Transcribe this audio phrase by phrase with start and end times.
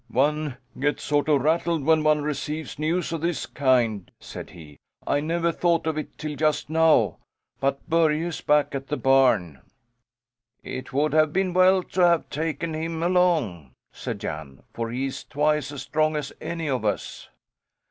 [0.09, 4.79] "One gets sort of rattled when one receives news of this kind," said he.
[5.05, 7.19] "I never thought of it till just now
[7.59, 9.61] but Börje is back at the barn."
[10.63, 15.71] "It would have been well to have taken him along," said Jan, "for he's twice
[15.71, 17.29] as strong as any of us."